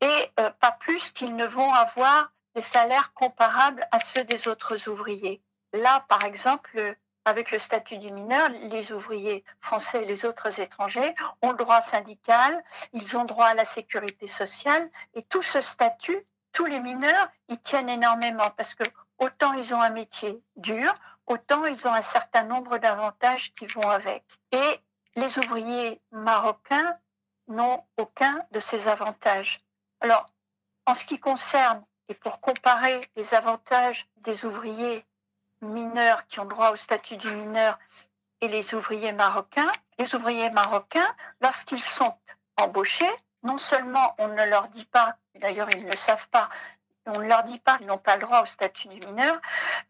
et 0.00 0.30
euh, 0.40 0.50
pas 0.60 0.72
plus 0.72 1.10
qu'ils 1.10 1.34
ne 1.34 1.46
vont 1.46 1.72
avoir 1.72 2.32
des 2.54 2.62
salaires 2.62 3.12
comparables 3.14 3.86
à 3.92 4.00
ceux 4.00 4.24
des 4.24 4.48
autres 4.48 4.88
ouvriers. 4.88 5.42
Là, 5.72 6.04
par 6.08 6.24
exemple, 6.24 6.96
avec 7.26 7.50
le 7.50 7.58
statut 7.58 7.98
du 7.98 8.10
mineur, 8.12 8.48
les 8.48 8.92
ouvriers 8.92 9.44
français 9.60 10.04
et 10.04 10.06
les 10.06 10.24
autres 10.24 10.60
étrangers 10.60 11.14
ont 11.42 11.50
le 11.50 11.56
droit 11.56 11.80
syndical, 11.80 12.62
ils 12.92 13.18
ont 13.18 13.24
droit 13.24 13.46
à 13.46 13.54
la 13.54 13.64
sécurité 13.64 14.28
sociale 14.28 14.88
et 15.14 15.22
tout 15.24 15.42
ce 15.42 15.60
statut, 15.60 16.24
tous 16.52 16.66
les 16.66 16.80
mineurs, 16.80 17.28
ils 17.48 17.60
tiennent 17.60 17.88
énormément 17.88 18.50
parce 18.56 18.74
que 18.74 18.84
autant 19.18 19.52
ils 19.54 19.74
ont 19.74 19.80
un 19.80 19.90
métier 19.90 20.40
dur, 20.56 20.94
autant 21.26 21.64
ils 21.66 21.86
ont 21.86 21.92
un 21.92 22.02
certain 22.02 22.44
nombre 22.44 22.78
d'avantages 22.78 23.52
qui 23.54 23.66
vont 23.66 23.88
avec. 23.88 24.24
Et 24.52 24.80
les 25.16 25.38
ouvriers 25.38 26.00
marocains 26.12 26.98
n'ont 27.48 27.84
aucun 27.96 28.42
de 28.50 28.60
ces 28.60 28.88
avantages. 28.88 29.60
Alors, 30.00 30.26
en 30.86 30.94
ce 30.94 31.04
qui 31.04 31.18
concerne, 31.18 31.84
et 32.08 32.14
pour 32.14 32.40
comparer 32.40 33.00
les 33.16 33.34
avantages 33.34 34.06
des 34.18 34.44
ouvriers 34.44 35.04
mineurs 35.60 36.26
qui 36.26 36.40
ont 36.40 36.44
droit 36.44 36.70
au 36.70 36.76
statut 36.76 37.16
du 37.16 37.34
mineur 37.34 37.78
et 38.40 38.48
les 38.48 38.74
ouvriers 38.74 39.12
marocains. 39.12 39.70
Les 39.98 40.14
ouvriers 40.14 40.50
marocains, 40.50 41.14
lorsqu'ils 41.40 41.82
sont 41.82 42.14
embauchés, 42.56 43.10
non 43.42 43.58
seulement 43.58 44.14
on 44.18 44.28
ne 44.28 44.44
leur 44.44 44.68
dit 44.68 44.84
pas, 44.84 45.16
d'ailleurs 45.36 45.68
ils 45.70 45.84
ne 45.84 45.90
le 45.90 45.96
savent 45.96 46.28
pas, 46.28 46.48
on 47.06 47.20
ne 47.20 47.28
leur 47.28 47.42
dit 47.44 47.58
pas 47.60 47.78
qu'ils 47.78 47.86
n'ont 47.86 47.98
pas 47.98 48.16
le 48.16 48.22
droit 48.22 48.42
au 48.42 48.46
statut 48.46 48.88
du 48.88 48.98
mineur, 49.06 49.40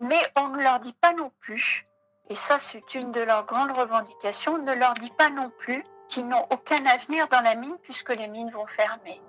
mais 0.00 0.20
on 0.36 0.48
ne 0.48 0.62
leur 0.62 0.80
dit 0.80 0.94
pas 1.00 1.12
non 1.12 1.30
plus, 1.40 1.86
et 2.28 2.34
ça 2.34 2.58
c'est 2.58 2.94
une 2.94 3.12
de 3.12 3.20
leurs 3.20 3.46
grandes 3.46 3.72
revendications, 3.72 4.54
on 4.54 4.62
ne 4.62 4.74
leur 4.74 4.94
dit 4.94 5.12
pas 5.16 5.30
non 5.30 5.50
plus 5.58 5.84
qu'ils 6.08 6.28
n'ont 6.28 6.46
aucun 6.50 6.84
avenir 6.86 7.28
dans 7.28 7.40
la 7.40 7.54
mine 7.54 7.76
puisque 7.82 8.14
les 8.14 8.28
mines 8.28 8.50
vont 8.50 8.66
fermer. 8.66 9.20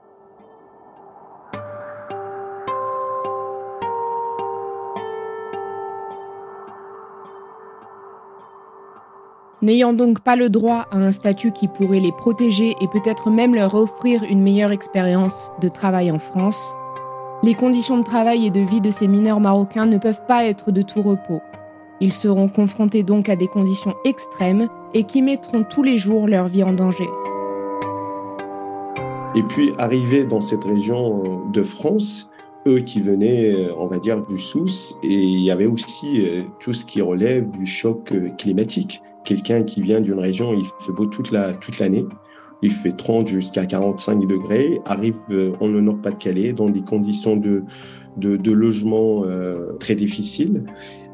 N'ayant 9.63 9.91
donc 9.91 10.20
pas 10.20 10.36
le 10.36 10.50
droit 10.50 10.86
à 10.91 10.98
un 10.98 11.12
statut 11.12 11.51
qui 11.51 11.67
pourrait 11.67 12.00
les 12.00 12.12
protéger 12.12 12.75
et 12.79 12.88
peut-être 12.88 13.32
même 13.32 13.56
leur 13.56 13.74
offrir 13.74 14.22
une 14.24 14.44
meilleure 14.44 14.72
expérience 14.72 15.51
de 15.62 15.67
travail 15.67 16.12
en 16.12 16.20
France, 16.20 16.75
les 17.44 17.53
conditions 17.53 17.98
de 17.98 18.03
travail 18.03 18.46
et 18.46 18.50
de 18.50 18.60
vie 18.60 18.82
de 18.82 18.91
ces 18.91 19.08
mineurs 19.08 19.39
marocains 19.39 19.86
ne 19.86 19.98
peuvent 19.98 20.25
pas 20.27 20.46
être 20.46 20.72
de 20.72 20.82
tout 20.82 21.01
repos. 21.01 21.41
Ils 22.00 22.13
seront 22.13 22.48
confrontés 22.48 23.03
donc 23.03 23.29
à 23.29 23.36
des 23.36 23.48
conditions 23.48 23.96
extrêmes 24.06 24.67
et 24.94 25.03
qui 25.03 25.22
mettront 25.22 25.63
tous 25.63 25.84
les 25.84 25.98
jours 25.98 26.27
leur 26.27 26.48
vie 26.48 26.63
en 26.63 26.74
danger. 26.74 27.10
Et 29.36 29.44
puis, 29.44 29.72
arriver 29.77 30.25
dans 30.25 30.41
cette 30.41 30.63
région 30.63 31.46
de 31.51 31.63
France, 31.63 32.32
eux 32.67 32.79
qui 32.79 33.01
venaient, 33.01 33.70
on 33.77 33.88
va 33.88 34.00
dire, 34.00 34.25
du 34.25 34.38
Sousse, 34.38 34.98
et 35.03 35.13
il 35.13 35.41
y 35.41 35.51
avait 35.51 35.65
aussi 35.65 36.25
euh, 36.25 36.44
tout 36.60 36.74
ce 36.74 36.86
qui 36.86 37.01
relève 37.01 37.50
du 37.51 37.65
choc 37.65 38.12
euh, 38.12 38.29
climatique 38.38 39.01
quelqu'un 39.27 39.63
qui 39.63 39.82
vient 39.82 40.00
d'une 40.00 40.20
région, 40.20 40.53
il 40.53 40.63
fait 40.79 40.94
beau 40.94 41.06
toute 41.06 41.32
l'année, 41.32 42.06
il 42.61 42.71
fait 42.71 42.91
30 42.91 43.27
jusqu'à 43.27 43.65
45 43.65 44.27
degrés, 44.27 44.81
arrive 44.85 45.19
euh, 45.29 45.53
en 45.59 45.67
le 45.67 45.81
Nord-Pas-de-Calais 45.81 46.53
dans 46.53 46.69
des 46.69 46.81
conditions 46.81 47.37
de, 47.37 47.63
de, 48.17 48.51
logement 48.51 49.23
euh, 49.25 49.73
très 49.79 49.95
difficiles. 49.95 50.63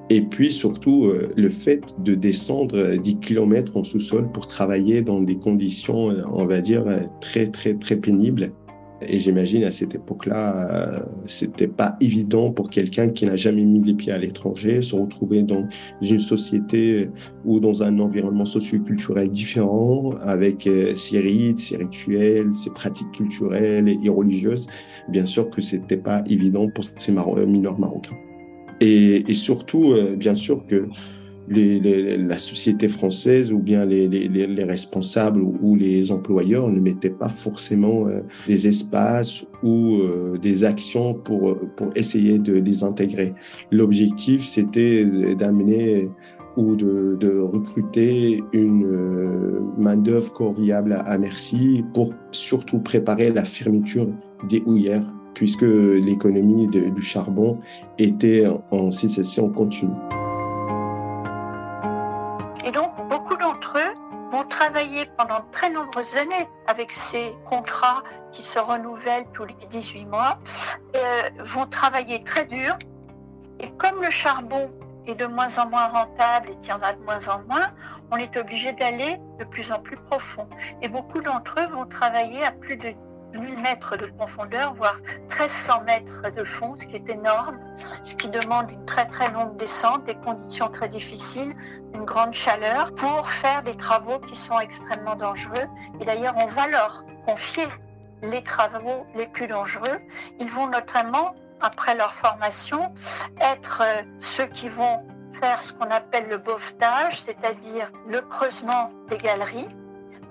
Et 0.10 0.22
puis 0.22 0.52
surtout, 0.52 1.06
euh, 1.06 1.32
le 1.36 1.50
fait 1.50 1.96
de 2.00 2.16
descendre 2.16 2.96
10 2.96 3.20
km 3.20 3.78
en 3.78 3.84
sous-sol 3.84 4.32
pour 4.32 4.48
travailler 4.48 5.02
dans 5.02 5.22
des 5.22 5.38
conditions, 5.38 6.14
on 6.32 6.46
va 6.46 6.62
dire, 6.62 6.86
très, 7.20 7.48
très, 7.48 7.74
très 7.74 7.96
pénibles. 7.96 8.52
Et 9.08 9.20
j'imagine 9.20 9.64
à 9.64 9.72
cette 9.72 9.96
époque-là, 9.96 10.70
euh, 10.72 11.00
c'était 11.28 11.68
pas 11.68 11.96
évident 12.02 12.52
pour 12.52 12.70
quelqu'un 12.70 13.10
qui 13.10 13.26
n'a 13.26 13.36
jamais 13.36 13.64
mis 13.64 13.82
les 13.82 13.94
pieds 13.94 14.12
à 14.12 14.18
l'étranger, 14.18 14.82
se 14.82 14.96
retrouver 14.96 15.44
dans 15.44 15.66
une 16.02 16.20
société 16.20 17.10
ou 17.46 17.60
dans 17.60 17.84
un 17.84 18.00
environnement 18.00 18.46
socioculturel 18.46 19.30
différent, 19.30 20.16
avec 20.22 20.68
euh, 20.68 20.96
ses 20.96 21.20
rites, 21.20 21.60
ses 21.60 21.78
rituels, 21.78 22.54
ses 22.54 22.72
pratiques 22.72 23.12
culturelles 23.12 23.88
et, 24.04 24.10
religieuses. 24.10 24.68
Bien 25.10 25.26
sûr 25.26 25.50
que 25.50 25.62
c'était 25.62 25.98
pas 25.98 26.24
évident 26.28 26.70
pour 26.70 26.84
ces 26.84 27.12
mineurs 27.12 27.80
marocains. 27.80 28.18
Et, 28.82 29.24
et 29.30 29.34
surtout, 29.34 29.92
euh, 29.92 30.16
bien 30.16 30.36
sûr 30.36 30.66
que 30.68 30.88
les, 31.48 32.18
la 32.18 32.38
société 32.38 32.88
française 32.88 33.52
ou 33.52 33.60
bien 33.60 33.86
les, 33.86 34.08
les, 34.08 34.64
responsables 34.64 35.42
ou 35.42 35.76
les 35.76 36.12
employeurs 36.12 36.70
ne 36.70 36.80
mettaient 36.80 37.10
pas 37.10 37.30
forcément 37.30 38.08
euh, 38.08 38.22
des 38.48 38.68
espaces 38.68 39.46
ou 39.62 39.98
euh, 39.98 40.38
des 40.38 40.64
actions 40.64 41.14
pour, 41.14 41.58
pour 41.76 41.90
essayer 41.96 42.40
de 42.40 42.54
les 42.54 42.84
intégrer. 42.84 43.34
L'objectif, 43.72 44.44
c'était 44.44 45.06
d'amener 45.36 46.10
ou 46.56 46.76
de, 46.76 47.18
de, 47.20 47.40
recruter 47.40 48.44
une 48.54 48.86
euh, 48.86 49.60
main-d'œuvre 49.78 50.32
corps 50.34 50.56
à, 50.72 51.18
merci 51.18 51.84
pour 51.94 52.14
surtout 52.32 52.80
préparer 52.80 53.32
la 53.32 53.44
fermeture 53.44 54.08
des 54.50 54.62
houillères 54.66 55.12
puisque 55.34 55.64
l'économie 55.64 56.68
du 56.68 57.02
charbon 57.02 57.58
était 57.98 58.46
en 58.70 58.92
sécession 58.92 59.50
continue. 59.50 59.90
Pendant 65.18 65.42
très 65.52 65.70
nombreuses 65.70 66.16
années 66.16 66.48
avec 66.68 66.92
ces 66.92 67.36
contrats 67.46 68.02
qui 68.32 68.44
se 68.44 68.60
renouvellent 68.60 69.28
tous 69.34 69.46
les 69.46 69.68
18 69.70 70.06
mois, 70.06 70.40
euh, 70.96 71.30
vont 71.40 71.66
travailler 71.68 72.24
très 72.24 72.46
dur. 72.46 72.78
Et 73.60 73.70
comme 73.72 74.02
le 74.02 74.10
charbon 74.10 74.72
est 75.06 75.16
de 75.16 75.26
moins 75.26 75.58
en 75.58 75.70
moins 75.70 75.88
rentable 75.88 76.50
et 76.50 76.56
qu'il 76.58 76.70
y 76.70 76.74
en 76.74 76.82
a 76.82 76.94
de 76.94 77.04
moins 77.04 77.28
en 77.28 77.42
moins, 77.44 77.72
on 78.12 78.18
est 78.18 78.38
obligé 78.38 78.74
d'aller 78.74 79.18
de 79.40 79.46
plus 79.46 79.72
en 79.72 79.80
plus 79.80 79.98
profond. 79.98 80.48
Et 80.82 80.88
beaucoup 80.88 81.22
d'entre 81.22 81.60
eux 81.60 81.68
vont 81.68 81.86
travailler 81.86 82.44
à 82.44 82.52
plus 82.52 82.78
de 82.78 82.94
1000 83.40 83.62
mètres 83.62 83.98
de 83.98 84.06
profondeur, 84.08 84.74
voire 84.74 84.98
1300 85.30 85.84
mètres 85.86 86.34
de 86.36 86.44
fond, 86.44 86.76
ce 86.76 86.86
qui 86.86 86.96
est 86.96 87.10
énorme, 87.10 87.60
ce 88.04 88.16
qui 88.16 88.30
demande 88.30 88.72
une 88.72 88.86
très 88.86 89.06
très 89.06 89.32
longue 89.32 89.58
descente, 89.58 90.04
des 90.06 90.16
conditions 90.16 90.70
très 90.70 90.90
difficiles, 90.90 91.56
une 91.94 92.06
grande 92.06 92.34
chaleur, 92.34 92.94
pour 92.96 93.30
faire 93.30 93.64
des 93.64 93.76
travaux 93.76 94.20
qui 94.20 94.36
sont 94.36 94.60
extrêmement 94.60 95.16
dangereux. 95.16 95.68
Et 96.00 96.06
d'ailleurs, 96.06 96.36
on 96.38 96.46
va 96.46 96.68
leur 96.68 97.04
confier 97.26 97.68
les 98.22 98.44
travaux 98.44 99.06
les 99.16 99.28
plus 99.28 99.48
dangereux. 99.48 100.00
Ils 100.40 100.50
vont 100.50 100.68
notamment, 100.68 101.36
après 101.62 101.96
leur 101.96 102.14
formation, 102.14 102.88
être 103.40 103.82
euh, 103.84 104.02
ceux 104.20 104.48
qui 104.48 104.70
vont 104.70 105.06
faire 105.34 105.62
ce 105.62 105.74
qu'on 105.74 105.90
appelle 105.90 106.28
le 106.30 106.38
boftage, 106.38 107.22
c'est-à-dire 107.22 107.92
le 108.08 108.22
creusement 108.22 108.92
des 109.10 109.18
galeries, 109.18 109.68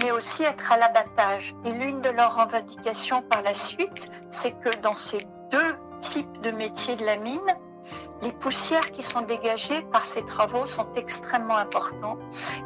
mais 0.03 0.11
aussi 0.11 0.43
être 0.43 0.73
à 0.73 0.77
l'abattage. 0.77 1.55
Et 1.65 1.71
l'une 1.71 2.01
de 2.01 2.11
leurs 2.11 2.35
revendications 2.35 3.23
par 3.23 3.43
la 3.43 3.55
suite, 3.55 4.11
c'est 4.31 4.53
que 4.53 4.75
dans 4.81 4.95
ces 4.95 5.27
deux 5.51 5.77
types 6.01 6.41
de 6.43 6.51
métiers 6.51 6.97
de 6.97 7.05
la 7.05 7.17
mine, 7.17 7.41
les 8.23 8.33
poussières 8.33 8.93
qui 8.93 9.03
sont 9.03 9.23
dégagées 9.23 9.83
par 9.93 10.05
ces 10.05 10.25
travaux 10.25 10.67
sont 10.67 10.87
extrêmement 10.95 11.57
importantes 11.57 12.21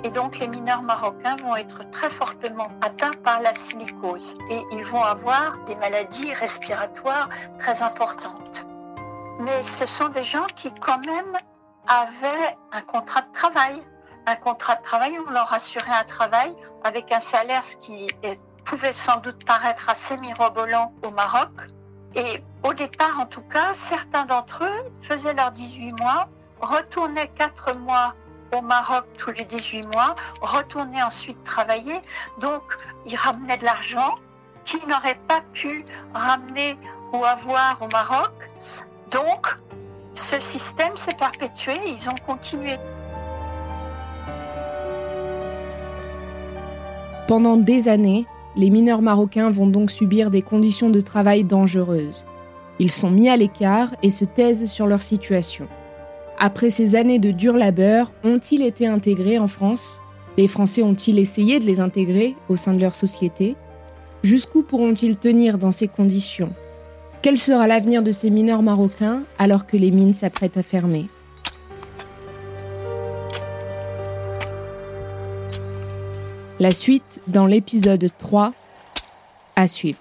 et 0.04 0.10
donc 0.10 0.38
les 0.38 0.48
mineurs 0.48 0.82
marocains 0.82 1.36
vont 1.36 1.56
être 1.56 1.90
très 1.90 2.10
fortement 2.10 2.68
atteints 2.82 3.16
par 3.24 3.40
la 3.40 3.54
silicose 3.54 4.36
et 4.50 4.62
ils 4.72 4.84
vont 4.84 5.02
avoir 5.02 5.56
des 5.64 5.74
maladies 5.76 6.34
respiratoires 6.34 7.30
très 7.58 7.82
importantes. 7.82 8.66
Mais 9.40 9.62
ce 9.62 9.86
sont 9.86 10.08
des 10.08 10.24
gens 10.24 10.46
qui 10.54 10.70
quand 10.74 11.04
même 11.06 11.38
avaient 11.88 12.56
un 12.72 12.82
contrat 12.82 13.22
de 13.22 13.32
travail. 13.32 13.82
Un 14.26 14.36
contrat 14.36 14.76
de 14.76 14.82
travail, 14.82 15.16
on 15.26 15.30
leur 15.30 15.52
assurait 15.52 15.92
un 15.92 16.04
travail 16.04 16.54
avec 16.82 17.12
un 17.12 17.20
salaire 17.20 17.64
ce 17.64 17.76
qui 17.76 18.08
pouvait 18.64 18.92
sans 18.92 19.18
doute 19.18 19.44
paraître 19.44 19.88
assez 19.88 20.16
mirobolant 20.16 20.92
au 21.04 21.10
Maroc, 21.10 21.50
et 22.16 22.42
au 22.64 22.72
départ, 22.72 23.20
en 23.20 23.26
tout 23.26 23.42
cas, 23.42 23.74
certains 23.74 24.24
d'entre 24.24 24.64
eux 24.64 24.92
faisaient 25.02 25.34
leurs 25.34 25.52
18 25.52 25.92
mois, 25.92 26.28
retournaient 26.60 27.28
4 27.28 27.74
mois 27.76 28.14
au 28.56 28.62
Maroc 28.62 29.04
tous 29.18 29.32
les 29.32 29.44
18 29.44 29.82
mois, 29.94 30.16
retournaient 30.40 31.02
ensuite 31.02 31.42
travailler. 31.44 32.00
Donc, 32.38 32.62
ils 33.04 33.16
ramenaient 33.16 33.58
de 33.58 33.64
l'argent 33.64 34.14
qu'ils 34.64 34.86
n'auraient 34.88 35.20
pas 35.28 35.42
pu 35.52 35.84
ramener 36.14 36.78
ou 37.12 37.24
avoir 37.24 37.82
au 37.82 37.88
Maroc. 37.88 38.32
Donc, 39.10 39.56
ce 40.14 40.40
système 40.40 40.96
s'est 40.96 41.14
perpétué, 41.14 41.78
ils 41.86 42.08
ont 42.08 42.16
continué. 42.26 42.78
Pendant 47.28 47.56
des 47.56 47.88
années, 47.88 48.24
les 48.56 48.70
mineurs 48.70 49.02
marocains 49.02 49.50
vont 49.50 49.66
donc 49.66 49.90
subir 49.90 50.30
des 50.30 50.42
conditions 50.42 50.90
de 50.90 51.00
travail 51.00 51.42
dangereuses. 51.42 52.24
Ils 52.78 52.92
sont 52.92 53.10
mis 53.10 53.28
à 53.28 53.36
l'écart 53.36 53.94
et 54.04 54.10
se 54.10 54.24
taisent 54.24 54.70
sur 54.70 54.86
leur 54.86 55.02
situation. 55.02 55.66
Après 56.38 56.70
ces 56.70 56.94
années 56.94 57.18
de 57.18 57.32
dur 57.32 57.56
labeur, 57.56 58.12
ont-ils 58.22 58.62
été 58.62 58.86
intégrés 58.86 59.38
en 59.38 59.48
France? 59.48 60.00
Les 60.36 60.46
Français 60.46 60.84
ont-ils 60.84 61.18
essayé 61.18 61.58
de 61.58 61.64
les 61.64 61.80
intégrer 61.80 62.36
au 62.48 62.54
sein 62.54 62.72
de 62.72 62.80
leur 62.80 62.94
société? 62.94 63.56
Jusqu'où 64.22 64.62
pourront-ils 64.62 65.16
tenir 65.16 65.58
dans 65.58 65.72
ces 65.72 65.88
conditions? 65.88 66.52
Quel 67.22 67.38
sera 67.38 67.66
l'avenir 67.66 68.04
de 68.04 68.12
ces 68.12 68.30
mineurs 68.30 68.62
marocains 68.62 69.22
alors 69.38 69.66
que 69.66 69.76
les 69.76 69.90
mines 69.90 70.14
s'apprêtent 70.14 70.58
à 70.58 70.62
fermer? 70.62 71.06
La 76.58 76.72
suite 76.72 77.20
dans 77.26 77.46
l'épisode 77.46 78.08
3 78.18 78.54
à 79.56 79.66
suivre. 79.66 80.00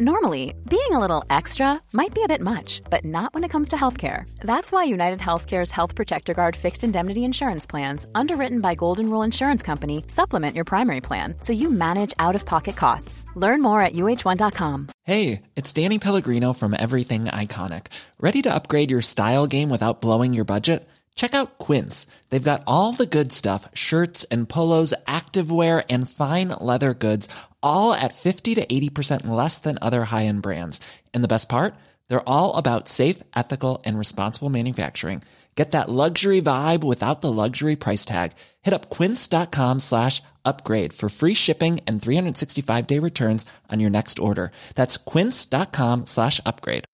Normally, 0.00 0.54
being 0.70 0.92
a 0.92 1.00
little 1.00 1.24
extra 1.28 1.82
might 1.92 2.14
be 2.14 2.22
a 2.22 2.28
bit 2.28 2.40
much, 2.40 2.82
but 2.88 3.04
not 3.04 3.34
when 3.34 3.42
it 3.42 3.48
comes 3.48 3.66
to 3.68 3.76
healthcare. 3.76 4.30
That's 4.38 4.70
why 4.70 4.84
United 4.84 5.18
Healthcare's 5.18 5.72
Health 5.72 5.96
Protector 5.96 6.34
Guard 6.34 6.54
fixed 6.54 6.84
indemnity 6.84 7.24
insurance 7.24 7.66
plans, 7.66 8.06
underwritten 8.14 8.60
by 8.60 8.76
Golden 8.76 9.10
Rule 9.10 9.24
Insurance 9.24 9.60
Company, 9.60 10.04
supplement 10.06 10.54
your 10.54 10.64
primary 10.64 11.00
plan 11.00 11.34
so 11.40 11.52
you 11.52 11.68
manage 11.68 12.14
out-of-pocket 12.20 12.76
costs. 12.76 13.26
Learn 13.34 13.60
more 13.60 13.80
at 13.80 13.92
uh1.com. 13.92 14.86
Hey, 15.02 15.42
it's 15.56 15.72
Danny 15.72 15.98
Pellegrino 15.98 16.52
from 16.52 16.76
Everything 16.78 17.24
Iconic. 17.24 17.86
Ready 18.20 18.40
to 18.42 18.54
upgrade 18.54 18.92
your 18.92 19.02
style 19.02 19.48
game 19.48 19.68
without 19.68 20.00
blowing 20.00 20.32
your 20.32 20.44
budget? 20.44 20.88
Check 21.16 21.34
out 21.34 21.58
Quince. 21.58 22.06
They've 22.30 22.50
got 22.50 22.62
all 22.64 22.92
the 22.92 23.04
good 23.04 23.32
stuff 23.32 23.68
shirts 23.74 24.22
and 24.30 24.48
polos, 24.48 24.94
activewear, 25.08 25.84
and 25.90 26.08
fine 26.08 26.50
leather 26.60 26.94
goods, 26.94 27.28
all 27.62 27.94
at 27.94 28.14
50 28.14 28.56
to 28.56 28.66
80% 28.66 29.26
less 29.28 29.58
than 29.58 29.78
other 29.80 30.04
high 30.04 30.26
end 30.26 30.42
brands. 30.42 30.80
And 31.14 31.24
the 31.24 31.34
best 31.34 31.48
part? 31.48 31.74
They're 32.08 32.28
all 32.28 32.56
about 32.56 32.88
safe, 32.88 33.22
ethical, 33.36 33.80
and 33.84 33.98
responsible 33.98 34.50
manufacturing. 34.50 35.22
Get 35.58 35.72
that 35.72 35.88
luxury 35.88 36.40
vibe 36.40 36.84
without 36.84 37.20
the 37.20 37.32
luxury 37.32 37.74
price 37.74 38.04
tag. 38.04 38.34
Hit 38.62 38.72
up 38.72 38.90
quince.com 38.90 39.80
slash 39.80 40.22
upgrade 40.44 40.92
for 40.92 41.08
free 41.08 41.34
shipping 41.34 41.80
and 41.84 42.00
365 42.00 42.86
day 42.86 43.00
returns 43.00 43.44
on 43.68 43.80
your 43.80 43.90
next 43.90 44.20
order. 44.20 44.52
That's 44.76 44.96
quince.com 44.96 46.06
slash 46.06 46.40
upgrade. 46.46 46.84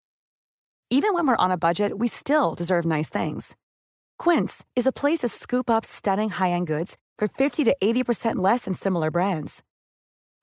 Even 0.90 1.12
when 1.12 1.26
we're 1.26 1.44
on 1.44 1.50
a 1.50 1.58
budget, 1.58 1.98
we 1.98 2.08
still 2.08 2.54
deserve 2.54 2.84
nice 2.86 3.10
things. 3.10 3.56
Quince 4.18 4.64
is 4.76 4.86
a 4.86 4.92
place 4.92 5.20
to 5.20 5.28
scoop 5.28 5.68
up 5.68 5.84
stunning 5.84 6.30
high-end 6.30 6.66
goods 6.66 6.96
for 7.18 7.26
50 7.26 7.64
to 7.64 7.76
80% 7.82 8.36
less 8.36 8.64
than 8.64 8.74
similar 8.74 9.10
brands. 9.10 9.62